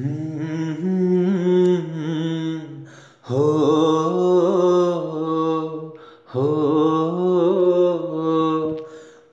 [0.00, 0.04] हो
[6.34, 6.48] हो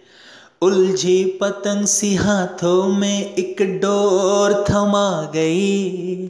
[0.61, 6.27] उलझी पतंग सी हाथों में एक डोर थमा गई।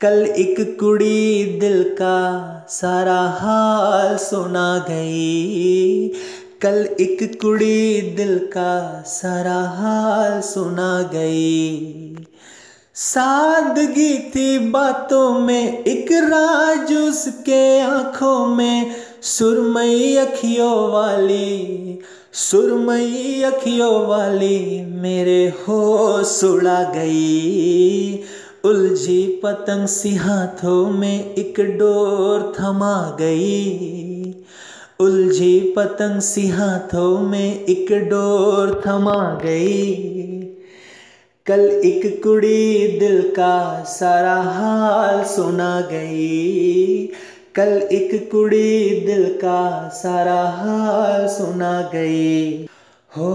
[0.00, 2.18] कल एक कुड़ी दिल का
[2.70, 6.08] सारा हाल सुना गई।
[6.62, 12.16] कल एक कुड़ी दिल का सारा हाल सुना गई।
[12.94, 21.98] सादगी थी बातों में, एक राज उसके आँखों में, सुरमई अखियों वाली,
[22.32, 28.22] सुरमई अखियों वाली मेरे होश उड़ा गई।
[28.64, 34.17] उलझी पतंग सी हाथों में, एक डोर थमा गई।
[35.00, 39.94] उलझी पतंग सी हाथों में एक डोर थमा गई।
[41.46, 47.06] कल एक कुड़ी दिल का सारा हाल सुना गई।
[47.54, 52.64] कल एक कुड़ी दिल का सारा हाल सुना गई।
[53.16, 53.34] हो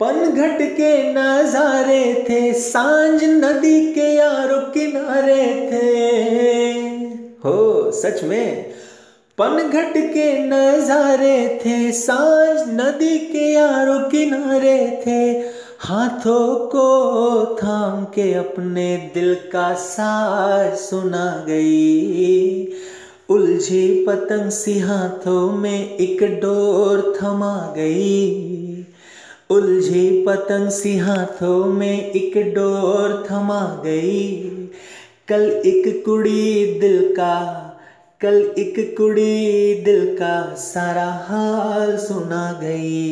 [0.00, 6.08] पनघट के नजारे थे, साँझ नदी के यारों किनारे थे।
[7.44, 8.70] हो, सच में,
[9.38, 15.30] पनघट के नजारे थे, साँझ नदी के यारों किनारे थे।
[15.78, 22.68] हाथों को थाम के अपने दिल का साज सुना गई।
[23.28, 28.50] उलझी पतंग सी हाथों में एक डोर थमा गई।
[29.50, 34.32] उलझी पतंग सी हाथों में एक डोर थमा गई।
[35.28, 37.36] कल एक कुड़ी दिल का,
[38.20, 43.04] कल एक कुड़ी दिल का सारा हाल सुना गई।